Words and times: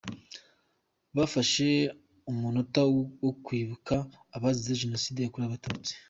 Bafashe 1.17 1.67
umunota 2.31 2.81
wo 3.23 3.31
kwibuka 3.45 3.95
abazize 4.35 4.79
Jenoside 4.81 5.19
yakorewe 5.21 5.49
Abatutsi. 5.49 5.93